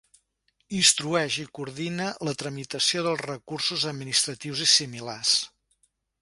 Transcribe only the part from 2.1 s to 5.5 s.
la tramitació dels recursos administratius i similars.